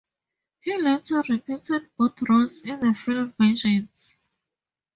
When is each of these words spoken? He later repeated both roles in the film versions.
He 0.61 0.81
later 0.81 1.23
repeated 1.29 1.91
both 1.95 2.23
roles 2.27 2.61
in 2.61 2.79
the 2.79 2.95
film 2.95 3.35
versions. 3.39 4.15